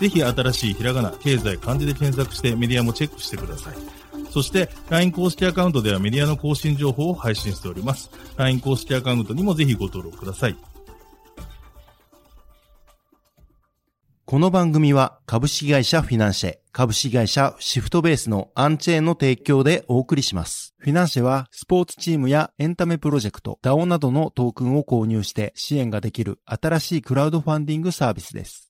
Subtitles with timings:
[0.00, 4.00] ぜひ新しいひらがな経済漢字で検索してメディアもチェックしてください
[4.30, 8.10] そして LINE 公式アカウントではメディアの更新情報を配信しております。
[8.36, 10.56] LINE 公式アカウントにもぜひご登録ください。
[14.24, 20.76] この番組は株式会社フィナンシェ、株式会社シフトベースのアンチェーンの提供でお送りします。
[20.78, 28.69] フィナンシェはスポーツチームやエンタメプロジェクト、DAO などのトークンを購入して支援ができる新しいクラウドファンディングサービスです。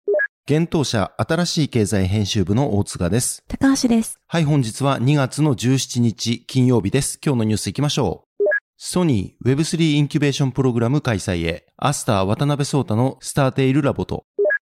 [0.47, 3.43] 現当社新しい経済編集部の大塚です。
[3.47, 4.19] 高橋です。
[4.27, 7.19] はい、本日は2月の17日金曜日です。
[7.25, 8.43] 今日のニュース行きましょう。
[8.77, 14.25] ソニー Web3 インキュベーションプログラム開催へ、アスター渡辺聡太のスターテイルラボと、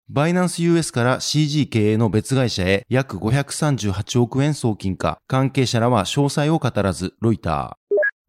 [0.08, 7.81] バイナンス US から CG 経営の別会社へ約538億円送金か、関係者らは詳細を語らず、ロイター。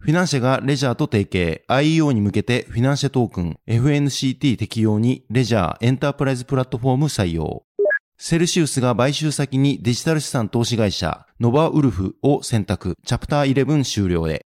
[0.04, 7.64] フィナンシェがレジャーと提携、IEO に向けてフィナンシェトークン、FNCT 適用にレジャーエンタープライズプラットフォーム採用。
[8.18, 14.46] セルシウスが買収先にデジタル資産投資会社、ノバウルフを選択、チャプター11終了へ。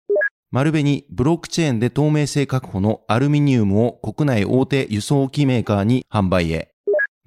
[0.52, 6.72] 丸紅、ブロックチェーンで透明性確保のアルミニウムを国内大手輸送機メーカーに販売へ。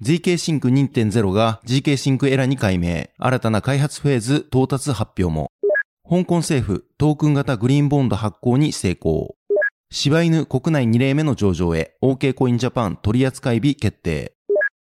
[0.03, 5.49] GK シンク2.0が GK シンクエラに改名、新たな開発フェーズ到達発表も。
[6.11, 9.35] 香港政府、トークン型グリーンボンド発行に成功。
[9.91, 14.33] 柴犬国内2例目の上場へ、OK コインジャパン取扱日決定。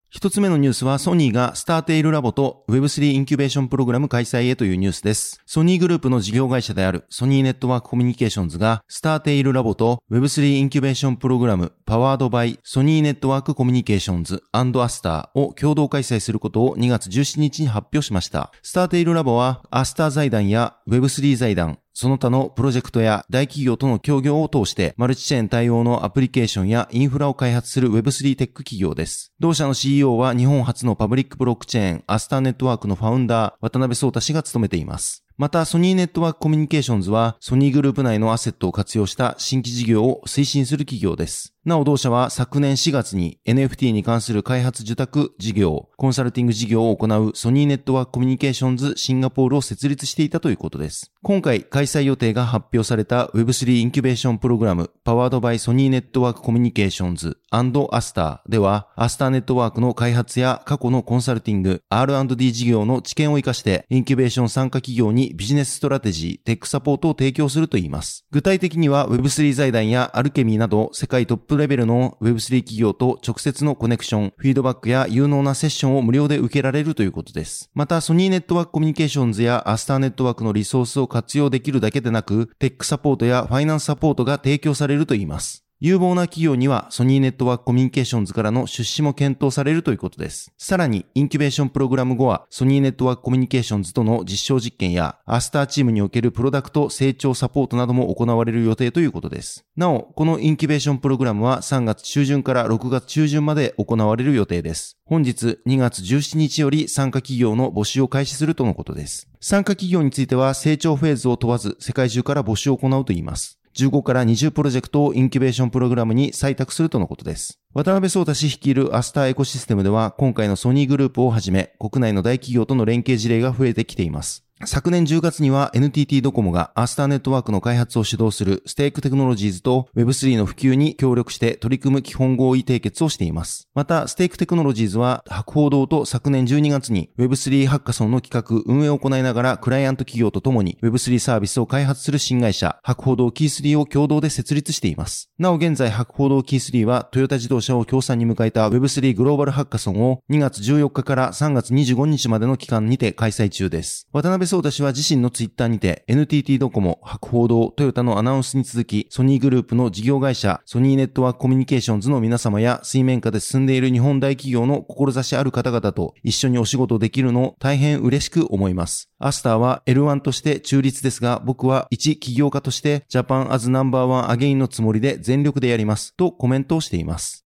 [0.10, 5.42] 一つ目のニュースはソニーがスターテイルラボと Web3 インキュベーションプログラム開催へというニュースです。
[5.46, 18.54] ソニーグループの事業会社であるソニーネットワークコミュニケーションズがスターテイルラボと Web3 インキュベーションプログラム powered by ソニーネットワークコミュニケーションズアスターを共同開催することを2月17日に発表しました。
[18.64, 29.34] スターテイルラボはアスター財団や Web3 財団、その他のプロジェクトや大企業との協業を通して、マルチチェーン対応のアプリケーションやインフラを開発する Web3 テック企業です。
[29.40, 35.24] 同社の CEO は日本初のパブリックブロックチェーン、アスターネットワークのファウンダー、渡辺聡太氏が務めています。
[35.40, 41.56] また、ソニーネットワークコミュニケーションズは、ソニーグループ内のアセットを活用した新規事業を推進する企業です。
[41.68, 51.12] なお同社は昨年4月に NFT に関する開発受託事業、コンサルティング事業を行うソニーネットワークコミュニケーションズシンガポールを設立していたということです。
[51.24, 68.26] 今回開催予定が発表された Web3 インキュベーションプログラム powered by ソニーネットワークコミュニケーションズアスターではアスターネットワークの開発や過去のコンサルティング R&D 事業の知見を活かしてインキュベーション参加企業にビジネスストラテジー、テックサポートを提供するといいます。
[68.32, 77.70] 具体的には Web3 財団やアルケミーなど世界トップレベルの Web3 企業と直接のコネクション、フィードバックや有能なセッションを無料で受けられるということです。
[77.74, 85.67] また、ソニーネットワークコミュニケーションズやアスターネットワークのリソースを活用できるだけでなく、テックサポートやファイナンスサポートが提供されるといいます。
[85.80, 90.52] 有望な企業にはソニーネットワークコミュニケーションズからの出資も検討されるということです。
[90.58, 99.66] さらに、インキュベーションプログラム後は、ソニーネットワークコミュニケーションズとの実証実験や、アスターチームにおけるプロダクト成長サポートなども行われる予定ということです。
[99.76, 104.98] なお、このインキュベーションプログラムは3月中旬から6月中旬まで行われる予定です。
[105.06, 109.30] 本日2月17日より参加企業の募集を開始するとのことです。
[109.40, 113.57] 参加企業については成長フェーズを問わず世界中から募集を行うといいます。
[113.78, 117.60] 15から20プロジェクトをインキュベーションプログラムに採択するとのことです。
[117.74, 124.47] 渡辺聡太氏率いるアスターエコシステムでは今回のソニーグループをはじめ国内の大企業との連携事例が増えてきています。
[124.66, 133.70] 昨年10月には NTT ドコモがアスターネットワークの開発を主導するステークテクノロジーズと Web3 の普及に協力して取り組む基本合意締結をしています。
[133.76, 145.30] また、ステークテクノロジーズは博報堂と昨年12月に Web3 ハッカソンの企画、運営を行いながらクライアント企業とともに Web3 サービスを開発する新会社、博報堂キー3を共同で設立しています。
[145.38, 154.08] なお現在博報堂キー3はトヨタ自動車を協賛に迎えた Web3 グローバルハッカソンを2月14日から3月25日までの期間にて開催中です。
[154.12, 169.10] 渡辺聡太氏は自身ののツイッターにて NTT ドコモ、博報堂、トヨタのアナウンスに続き、ソニーグループの事業会社、ソニーネットワークコミュニケーションズの皆様や水面下で進んでいる日本大企業の志ある方々と一緒にお仕事できるのを大変嬉しく思います。
[169.20, 176.16] アスターは L1 として中立ですが、僕は一企業家として Japan as Number One Again のつもりで全力でやります。
[176.16, 177.44] とコメントをしています。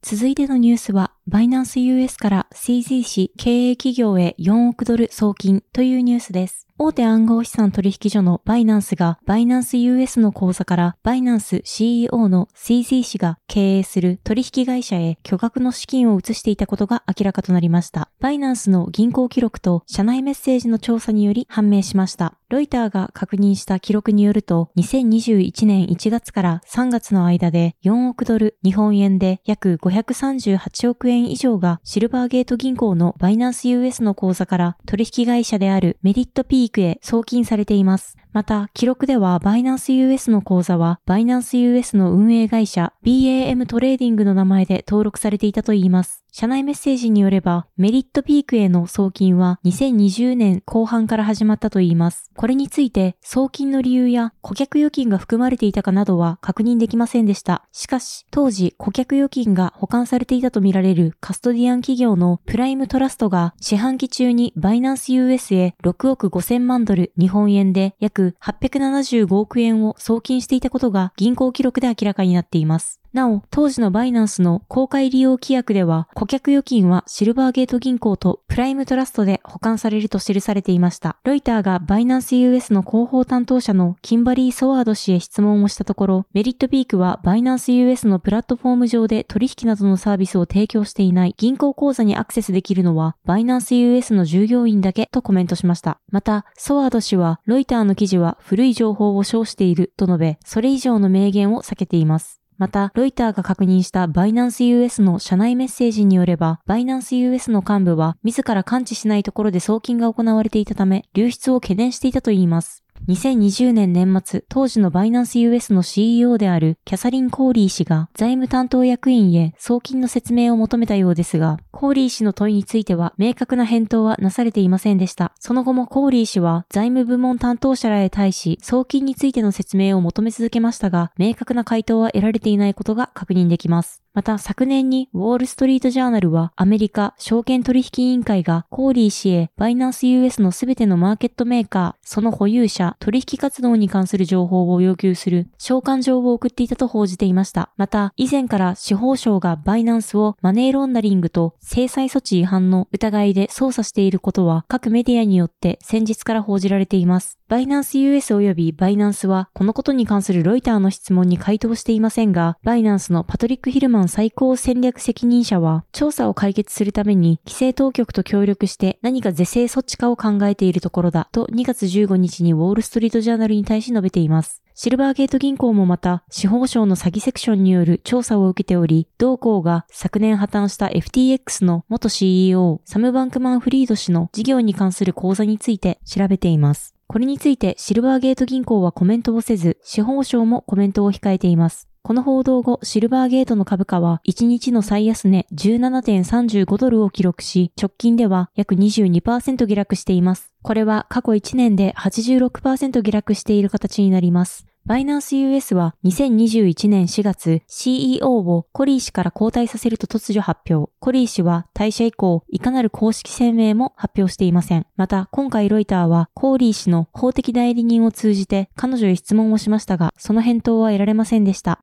[0.00, 6.68] 続いてのニュースは、バイナンス US から CZ 氏経営企業へ4億ドル送金というニュースです。
[6.80, 18.10] 大手暗号資産取引所のバイナンスがバイナンス US の口座からバイナンス CEO の CZ 氏が経営する取引会社へ巨額の資金を移していたことが明らかとなりました。
[18.20, 22.38] バイナンスの銀行記録と社内メッセージの調査により判明しました。
[22.48, 38.16] ロイターが確認した記録によると、2021年1月から3月の間で4億ドル、日本円で約538億円以上がシルバーゲート銀行のバイナンス US の口座から取引会社であるメリットピークへ送金されています。
[38.32, 46.24] また、記録ではバイナンス US の口座はバイナンス US の運営会社 BAM トレーディングの名前で登録されていたといいます。
[46.30, 52.30] 社内メッセージによれば、メリットピークへの送金は2020年後半から始まったといいます。
[52.36, 57.66] これについて、送金の理由や顧客預金が含まれていたかなどは確認できませんでした。
[57.72, 73.00] しかし、当時顧客預金が保管されていたとみられるカストディアン企業のプライムトラストが四半期中にバイナンス US へ6億5000万ドル日本円で約875億円を送金していたことが銀行記録で明らかになっています。
[73.12, 81.16] なお、当時のバイナンスの公開利用規約では、顧客預金はシルバーゲート銀行とプライムトラストで保管されると記されていました。
[81.24, 95.98] ロイターがバイナンス US の広報担当者のキンバリー・ソワード氏へ質問をしたところ、メリットピークはバイナンス US のプラットフォーム上で取引などのサービスを提供していない銀行口座にアクセスできるのはバイナンス US の従業員だけとコメントしました。
[96.10, 102.38] また、ソワード氏はロイターの記事は古い情報を称していると述べ、それ以上の明言を避けています。
[102.58, 112.82] また、ロイターが確認したバイナンス US の社内メッセージによれば、バイナンス US の幹部は自ら感知しないところで送金が行われていたため、流出を懸念していたといいます。
[113.06, 125.32] 2020年年末、当時のバイナンス US の CEO であるキャサリン・コーリー氏が財務担当役員へ送金の説明を求めたようですが、コーリー氏の問いについては明確な返答はなされていませんでした。
[125.38, 134.02] その後もコーリー氏は財務部門担当者らへ対し送金についての説明を求め続けましたが、明確な回答は得られていないことが確認できます。
[134.14, 147.70] また昨年にウォールストリートジャーナルはアメリカ証券取引委員会がコーリー氏へバイナンス US のすべてのマーケットメーカー、その保有者、取引活動に関する情報を要求する召喚状を送っていたと報じていました。
[147.76, 157.37] また以前から司法省がバイナンスをマネーロンダリングと制裁措置違反の疑いで捜査していることは各メディアによって先日から報じられています。
[157.48, 174.62] バイナンス US 及びバイナンスはこのことに関するロイターの質問に回答していませんが、バイナンスのパトリック・ヒルマン最高戦略責任者は、調査を解決するために規制当局と協力して何か是正措置かを考えているところだと2月15日にウォールストリートジャーナルに対し述べています。
[174.74, 186.97] シルバーゲート銀行もまた司法省の詐欺セクションによる調査を受けており、同行が昨年破綻した FTX の元 CEO サム・バンクマン・フリード氏の事業に関する口座について調べています。
[187.10, 191.88] これについてシルバーゲート銀行はコメントをせず、司法省もコメントを控えています。
[192.02, 200.52] この報道後、シルバーゲートの株価は1日の最安値17.35ドルを記録し、直近では約22%下落しています。
[200.62, 204.66] これは過去1年で86%下落している形になります。
[204.88, 210.90] バイナンス US は2021年4月 CEO をコリー氏から交代させると突如発表。
[210.98, 214.86] コリー氏は退社以降、いかなる公式声明も発表していません。
[214.96, 221.80] また、今回ロイターはコーリー氏の法的代理人を通じて彼女へ質問をしましたが、その返答は得られませんでした。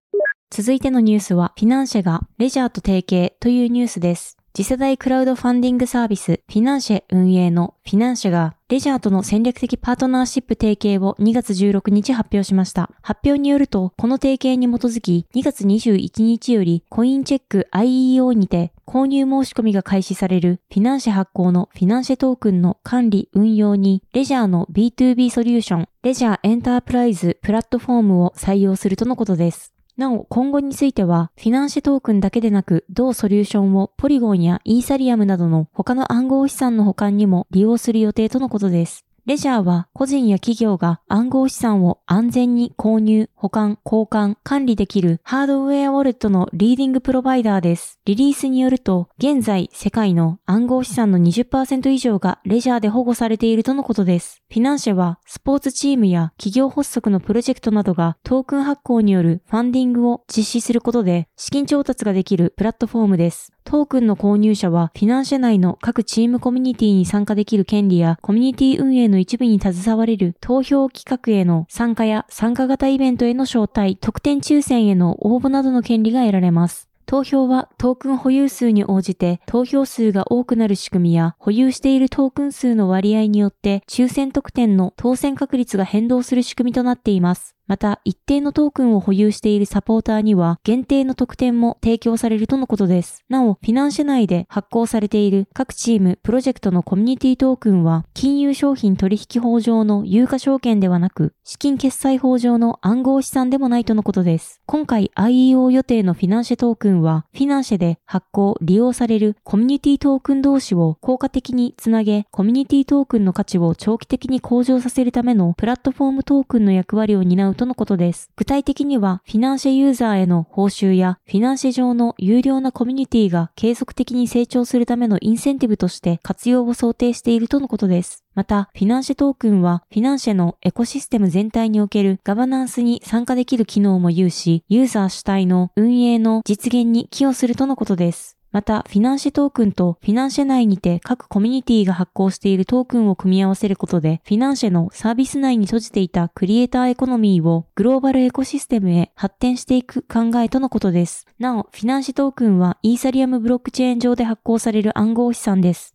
[0.50, 4.36] 続いてのニュースは、フィナンシェがレジャーと提携というニュースです。
[4.56, 12.90] 次世代クラウドファンディングサービス、フィナンシェ運営のフィナンシェが、レジャーとの戦略的パートナーシップ提携を2月16日発表しました。
[13.02, 29.75] 発表によると、この提携に基づき、2月21日よりコインチェック IEO にて購入申し込みが開始されるフィナンシェ発行のフィナンシェトークンの管理運用に、レジャーの B2B ソリューション、レジャーエンタープライズプラットフォームを採用するとのことです。
[29.98, 39.06] なお、今後については、フィナンシェトークンだけでなく、同ソリューションをポリゴンやイーサリアムなどの他の暗号資産の保管にも利用する予定とのことです。
[39.26, 48.00] レジャーは個人や企業が暗号資産を安全に購入、保管、交換、管理できるハードウェアウォレットのリーディングプロバイダーです。
[48.06, 54.44] リリースによると、現在世界の暗号資産の20%以上がレジャーで保護されているとのことです。
[54.48, 63.55] フィナンシェはスポーツチームや企業発足のプロジェクトなどがトークン発行によるファンディングを実施することで資金調達ができるプラットフォームです。
[63.66, 76.88] トークンの購入者は、フィナンシェ内の各チームコミュニティに参加できる権利や、コミュニティ運営の一部に携われる投票企画への参加や参加型イベントへの招待、特典抽選への応募などの権利が得られます。
[77.08, 87.55] 投票はトークン保有数に応じて投票数が多くなる仕組みや保有しているトークン数の割合によって抽選特典の当選確率が変動する仕組みとなっています。
[87.68, 93.24] また、一定のトークンを保有しているサポーターには、限定の特典も提供されるとのことです。
[93.28, 104.62] なお、フィナンシェ内で発行されている各チーム、プロジェクトのコミュニティトークンは、金融商品取引法上の有価証券ではなく、資金決済法上の暗号資産でもないとのことです。
[104.68, 118.30] 今回 IEO 予定のフィナンシェトークンは、フィナンシェで発行、利用されるコミュニティトークン同士を効果的につなげ、コミュニティトークンの価値を長期的に向上させるためのプラットフォームトークンの役割を担うとのことです。
[118.36, 128.24] 具体的には、フィナンシェユーザーへの報酬や、フィナンシェ上の有料なコミュニティが継続的に成長するためのインセンティブとして活用を想定しているとのことです。
[128.36, 138.35] また、フィナンシェトークンは、フィナンシェのエコシステム全体におけるガバナンスに参加できる機能も有し、ユーザー主体の運営の実現に寄与するとのことです。
[138.56, 151.28] また、フィナンシェトークンとフィナンシェ内にて各コミュニティが発行しているトークンを組み合わせることで、フィナンシェのサービス内に閉じていたクリエイターエコノミーをグローバルエコシステムへ発展していく考えとのことです。
[151.38, 155.94] なお、フィナンシェトークンはイーサリアムブロックチェーン上で発行される暗号資産です。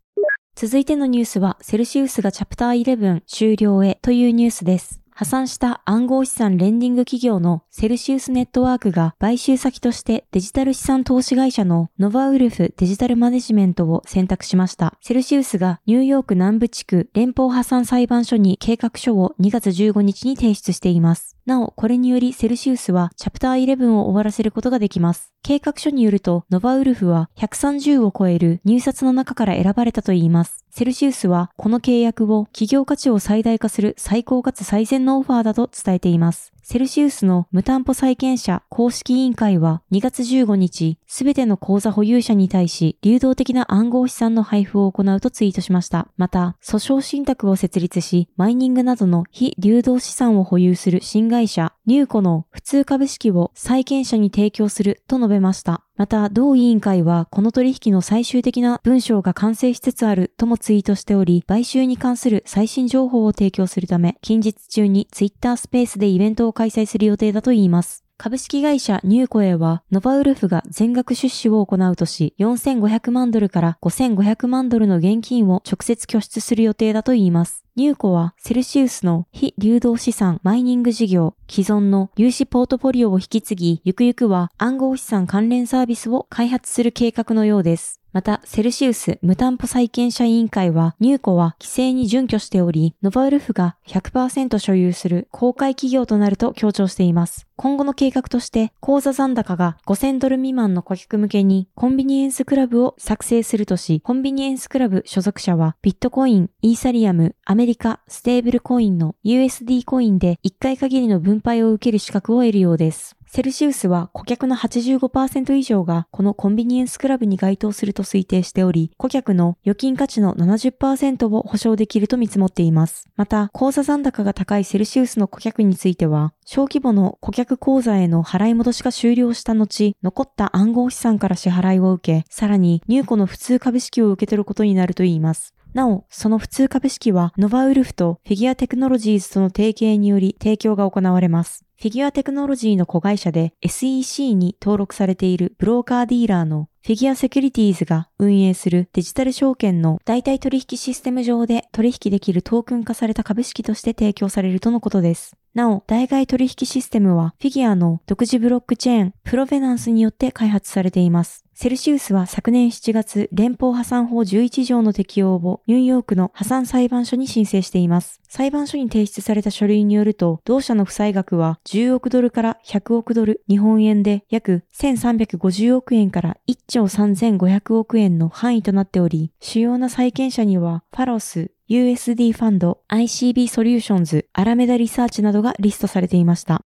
[0.55, 5.00] 続いてのニュースは、セルシウスがチャプター11終了へというニュースです。
[5.21, 14.97] 破産した暗号資産レンディング企業のセルシウスネットワークが買収先としてデジタル資産投資会社のノバウルフデジタルマネジメントを選択しました。
[15.03, 21.37] セルシウスがニューヨーク南部地区連邦破産裁判所に計画書を2月15日に提出しています。
[21.51, 25.33] なお、これによりセルシウスはチャプター11を終わらせることができます。
[25.43, 30.65] 計画書によると、ノバウルフは130を超える入札の中から選ばれたといいます。
[30.71, 36.53] セルシウスはこの契約を企業価値を最大化する最高かつ最善のオファーだと伝えています。
[36.63, 46.09] セルシウスの無担保債権者公式委員会は2月15日、すべての口座保有者に対し流動的な暗号資産の配布を行うとツイートしました。
[46.17, 55.83] また、訴訟信託を設立し、マイニングなどの非流動資産を保有する新会社、ニューコの普通株式を債権者に提供すると述べました。
[55.97, 68.05] また、同委員会は、この取引の最終的な文章が完成しつつあるともツイートしており、買収に関する最新情報を提供するため、近日中にツイッタースペースでイベントを開催する予定だといいます。
[68.19, 77.65] 株式会社ニューコエは、ノバウルフが全額出資を行うとし、4500万ドルから5500万ドルの現金を直接拠出する予定だといいます。
[77.81, 88.01] ニューコはセルシウスの非流動資産マイニング事業、既存の融資ポートフォリオを引き継ぎ、ゆくゆくは暗号資産関連サービスを開発する計画のようです。
[88.13, 97.47] また、セルシウス無担保債権者委員会は、ニューコは規制に準拠しており、ノバウルフが100%所有する公開企業となると強調しています。
[97.55, 107.70] 今後の計画として、口座残高が5000ドル未満の顧客向けに、コンビニエンスクラブを作成するとし、コンビニエンスクラブ所属者は、ビットコイン、イーサリアム、アメリカ、
[108.09, 113.17] ステーブルコインの USD コインで1回限りの分配を受ける資格を得るようです。
[113.33, 123.09] セルシウスは顧客の85%以上がこのコンビニエンスクラブに該当すると推定しており、顧客の預金価値の70%を保証できると見積もっています。
[123.15, 135.55] また、口座残高が高いセルシウスの顧客については、小規模の顧客口座への払い戻しが終了した後、残った暗号資産から支払いを受け、さらに入庫の普通株式を受け取ることになるといいます。
[135.73, 141.65] なお、その普通株式は、ノバウルフとフィギュアテクノロジーズとの提携により提供が行われます。
[141.81, 155.37] フィギュアテクノロジーの子会社で SEC に登録されているブローカーディーラーのフィギュアセキュリティーズが運営するデジタル証券の代替取引システム上で取引できるトークン化された株式として提供されるとのことです。
[155.53, 161.45] なお、代替取引システムはフィギュアの独自ブロックチェーン、プロベナンスによって開発されています。
[161.55, 168.21] セルシウスは昨年7月、連邦破産法11条の適用をニューヨークの破産裁判所に申請しています。
[168.29, 186.65] 裁判所に提出された書類によると、同社の負債額は10億ドルから100億ドル、日本円で約1350億円から1兆3500億円の範囲となっており、主要な債権者には、ファロス、USD ファンド、ICB ソリューションズ、アラメダリサーチなどがリストされていました。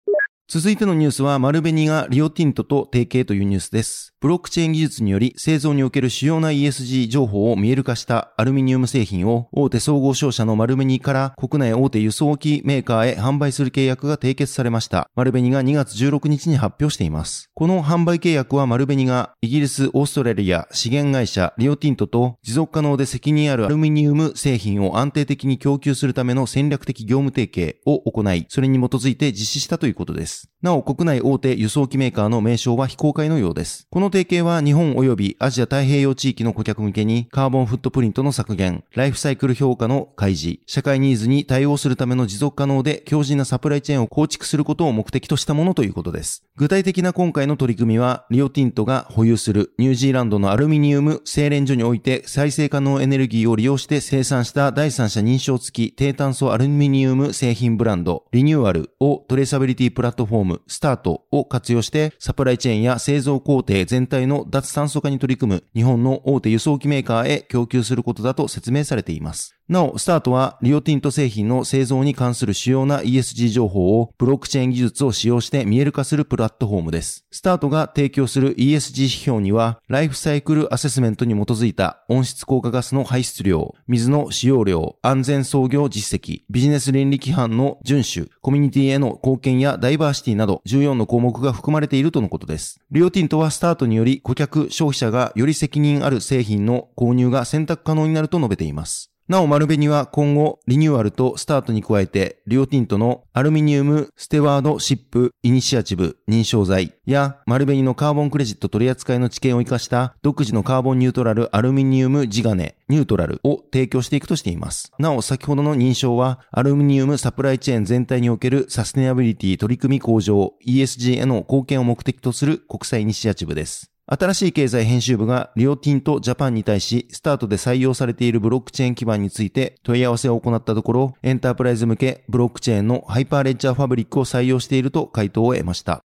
[0.52, 4.16] 続いてのニュースは、マルベニがリオティントと提携というニュースです。
[4.20, 15.08] ブロックチェーン技術により製造における主要な ESG 情報を見える化したアルミニウム製品を大手総合商社のマルベニから国内大手輸送機メーカーへ販売する契約が締結されました。
[15.14, 17.48] マルベニが2月16日に発表しています。
[17.54, 30.39] この販売契約はマルベニがイギリス、オーストラリア、資源会社リオティントと持続可能で責任あるアルミニウム製品を安定的に供給するための戦略的業務提携を行い、それに基づいて実施したということです。
[30.42, 30.49] Thanks.
[30.62, 33.86] なお、国内大手輸送機メーカーの名称は非公開のようです。
[33.90, 46.44] この提携は日本及びアジア太平洋地域の顧客向けにカーボンフットプリントの削減、ライフサイクル評価の開示、社会ニーズに対応するための持続可能で強靭なサプライチェーンを構築することを目的としたものということです。
[46.56, 69.59] 具体的な今回の取り組みは、リオティントが保有するニュージーランドのアルミニウム精錬所において再生可能エネルギーを利用して生産した第三者認証付き低炭素アルミニウム製品ブランド、リニューアルをトレーサビリティプラットフォーム、スタートを活用してサプライチェーンや製造工程全体の脱炭素化に取り組む日本の大手輸送機メーカーへ供給することだと説明されています。
[69.70, 77.24] なお、スタートはリオティント製品の製造に関する主要な ESG 情報をブロックチェーン技術を使用して見える化するプラットフォームです。
[77.30, 92.80] スタートが提供する ESG 指標には、ライフサイクルアセスメントに基づいた温室効果ガスの排出量、水の使用量、安全操業実績、ビジネス倫理規範の遵守、コミュニティへの貢献やダイバーシティなど14の項目が含まれているとのことです。
[92.90, 99.09] リオティントはスタートにより顧客、消費者がより責任ある製品の購入が選択可能になると述べています。
[99.30, 114.90] なお、丸紅は今後、リニューアルとスタートに加えて、リオティントのアルミニウムステワードシップイニシアチブ認証剤や、丸紅のカーボンクレジット取り扱いの知見を活かした独自のカーボンニュートラルアルミニウム地金ニュートラルを提供していくとしています。
[114.98, 123.92] なお、先ほどの認証は、アルミニウムサプライチェーン全体におけるサステナビリティ取り組み向上 ESG への貢献を目的とする国際イニシアチブです。
[124.12, 136.00] 新しい経済編集部がリオティントジャパンに対し、スタートで採用されているブロックチェーン基盤について問い合わせを行ったところ、エンタープライズ向けブロックチェーンのハイパーレッジャーファブリックを採用していると回答を得ました。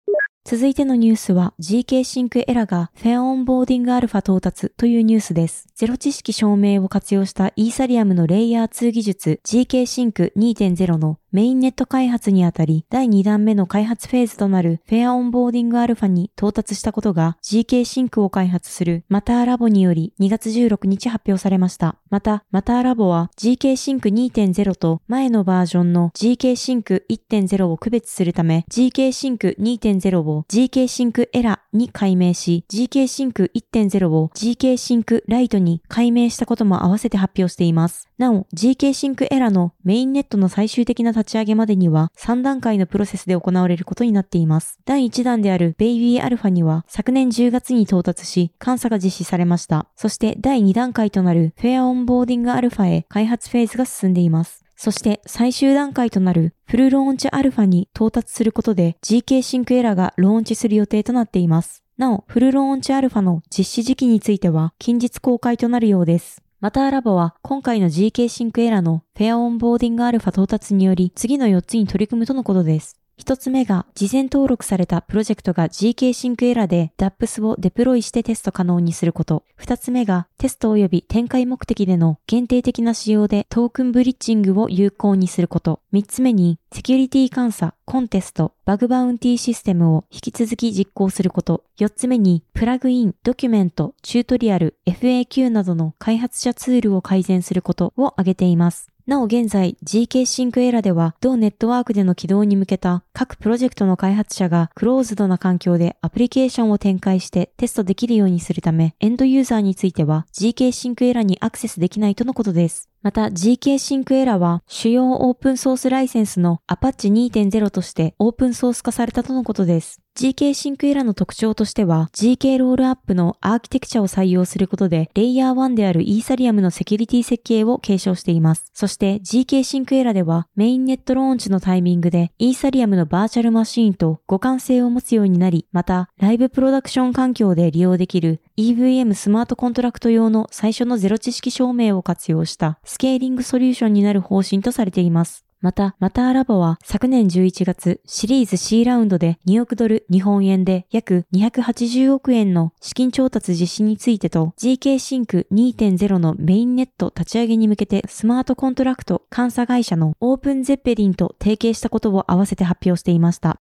[0.44, 5.68] 続いてのニュースは GK シンクエラがフェアオンボーディングアルファ到達というニュースです。
[5.76, 21.96] ゼロ知識証明を活用したイーサリアムのレイヤー2技術 GK シンク2.0のメインネット開発にあたり、第2弾目の開発フェーズとなるフェアオンボーディングアルファに到達したことが GK シンクを開発するマターラボにより2月16日発表されました。
[22.10, 38.10] また、マターラボは GK シンク2.0と前のバージョンの GK シンク1.0を区別するため、GK シンク2.0を GK シンクエラに改名し、GK シンク1.0を GK シンクライトに改名したことも合わせて発表しています。
[38.18, 44.80] なお、GK シンクエラのメインネットの最終的な立ち上げまでには3段階のプロセスで行われることになっています。
[44.86, 49.88] 第1弾であるベイビーアルファには昨年10月に到達し、監査が実施されました。
[49.96, 54.66] そして第2段階となるフェアオンボーディングアルファへ開発フェーズが進んでいます。
[54.76, 61.84] そして最終段階となるフルローンチアルファに到達することで GK シンクエラがローンチする予定となっています。
[61.98, 66.42] なお、フルローンチアルファの実施時期については近日公開となるようです。
[66.62, 73.01] マターラボは今回の GK シンクエラのフェアオンボーディングアルファ到達により次の4つに取り組むとのことです。
[73.22, 79.44] 一つ目が、事前登録されたプロジェクトが GK シンクエラーで DAPS をデプロイしてテスト可能にすること。
[79.56, 85.82] 二つ目が、テスト及び展開目的での限定的な使用でトークンブリッジングを有効にすること。
[85.92, 91.64] 三つ目に、セキュリティ監査、コンテスト、バグバウンティシステムを引き続き実行すること。
[91.78, 98.91] 四つ目に、プラグイン、ドキュメント、チュートリアル、FAQ などの開発者ツールを改善することを挙げています。
[99.08, 112.90] なお現在 GK シンクエラでは同ネットワークでの起動に向けた各プロジェクトの開発者がクローズドな環境でアプリケーションを展開してテストできるようにするためエンドユーザーについては GK シンクエラにアクセスできないとのことです。
[113.04, 120.02] また GK シンクエラは主要オープンソースライセンスの Apache 2.0としてオープンソース化されたとのことです。
[120.16, 128.70] GK シンクエラの特徴としては GK ロールアップのアーキテクチャを採用することでレイヤー1であるイーサリアムのセキュリティ設計を継承しています。
[128.74, 145.46] そして GK シンクエラではメインネットローンチのタイミングでイーサリアムのバーチャルマシーンと互換性を持つようになり、またライブプロダクション環境で利用できる EVM スマートコントラクト用の最初のゼロ知識証明を活用したスケーリングソリューションになる方針とされています。
[145.62, 163.62] また、マターラボは昨年11月、シリーズ C ラウンドで2億ドル日本円で約280億円の資金調達実施についてと GK シンク2.0のメインネット立ち上げに向けてスマートコントラクト監査会社の OpenZeppelin と提携したことを合わせて発表していました。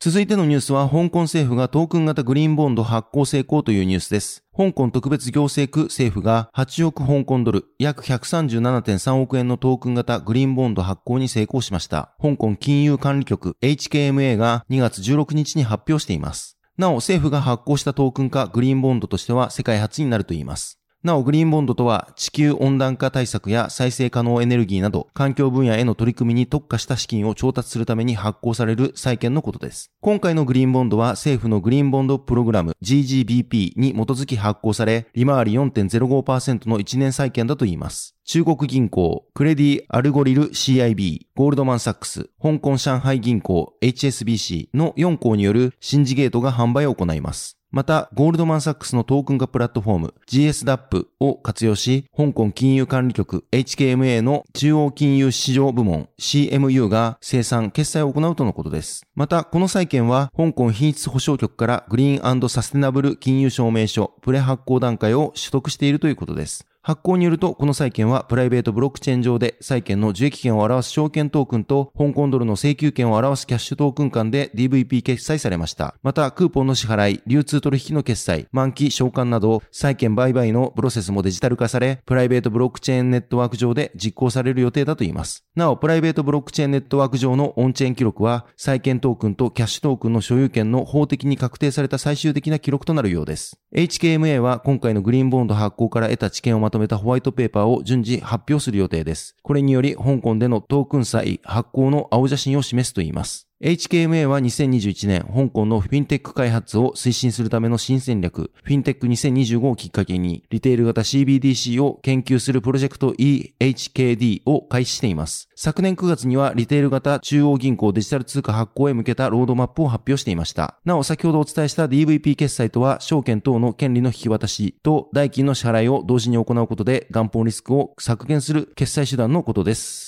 [0.00, 4.44] 続いてのニュースは、香港政府がトークン型グリーンボンド発行成功というニュースです。
[4.56, 12.14] 香港特別行政区政府が8億香港ドル、約137.3億円のトークン型グリーンボンド発行に成功しました。
[12.22, 16.56] 香港金融管理局 HKMA が2月16日に発表しています。
[16.76, 20.78] なお、政府が発行したトークン化グリーンボンドとしては世界初になるといいます。
[21.04, 29.92] なお、グリーンボンドとは地球温暖化対策や再生可能エネルギーなど環境分野への取り組みに特化した資金を調達するために発行される債券のことです。
[30.00, 38.16] 今回のグリーンボンドは政府のグリーンボンドプログラム GGBP に基づき発行され、利回り4.05%の1年債券だといいます。
[38.24, 47.57] 中国銀行、クレディ・アグリコル CIB、ゴールドマンサックス、香港上海銀行 HSBC の4行によるシンジケートが販売を行います。
[47.70, 59.06] また、ゴールドマンサックスのトークン化プラットフォーム GSDAP を活用し、香港金融管理局 HKMA の中央金融市場部門 CMU が清算、決済を行うとのことです。
[59.14, 66.66] また、この債券は、香港品質保証局からグリーンサステナブル金融証明書プレ発行段階を取得しているということです。
[66.82, 75.94] 発表によると、この債券はプライベートブロックチェーン上で債券の受益権を表す証券トークンと香港ドルの請求権を表すキャッシュトークン間で DVP 決済されました。
[76.02, 85.44] また、クーポンの支払い、流通取引の決済、満期償還など、債券売買のプロセスもデジタル化され、プライベートブロックチェーンネットワーク上で実行される予定だといいます。
[85.56, 93.58] なお、プライベートブロックチェーンネットワーク上のオンチェーン記録は、債券トークンとキャッシュトークンの所有権の法的に確定された最終的な記録となるようです。
[93.74, 99.34] HKMA は今回のグリーンボンド発行から得た知見をまとめたホワイトペーパーパーを順次発表する予定です。
[99.42, 103.47] これにより、香港でのトークン債発行の青写真を示すといいます。
[103.60, 115.48] HKMA は2021年、香港のフィンテック開発を推進するための新戦略、フィンテック2025をきっかけに、リテール型 CBDC を研究するプロジェクト EHKD を開始しています。
[115.56, 120.78] 昨年9月には、リテール型中央銀行デジタル通貨発行へ向けたロードマップを発表していました。
[120.84, 130.07] なお、先ほどお伝えした DVP 決済とは、証券等の権利の引き渡しと代金の支払いを同時に行うことで、元本リスクを削減する決済手段のことです。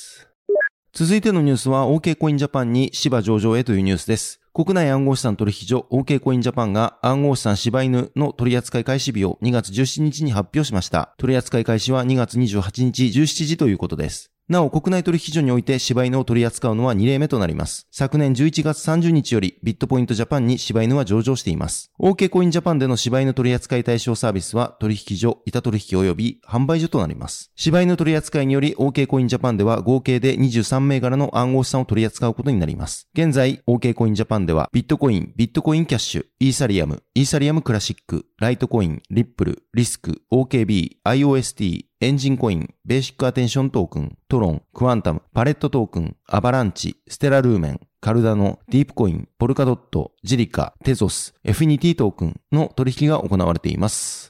[0.93, 4.41] 続いてのニュースは OK コインジャパンに芝上場へというニュースです。
[4.53, 11.15] 国内暗号資産取引所 OK コインジャパンが暗号資産柴犬の取扱い開始日を2月17日に発表しました。
[11.17, 14.30] 取扱い開始は2月28日17時ということです。
[14.51, 17.87] なお、国内取引所において柴犬を取り扱うのは2例目となります。
[17.93, 21.93] 昨年11月30日よりビットポイントジャパンに柴犬は上場しています。
[22.01, 27.53] OK コインジャパンでの柴犬取扱い対象サービスは取引所、板取引及び販売所となります。
[27.55, 33.09] 柴犬取扱いにより OK コインジャパンでは合計で23銘柄の暗号資産を取り扱うことになります。
[33.15, 54.30] 現在、OK コインジャパンではビットコイン、ビットコインキャッシュ、イーサリアム、イーサリアムクラシック、ライトコイン、リップル、リスク、OKB、IOST、エンジンコイン、ベーシックアテンショントークン、トロン、クワンタム、パレットトークン、アバランチ、ステラルーメン、カルダノ、ディープコイン、ポルカドット、ジリカ、テゾス、エフィニティトークンの取引が行われています。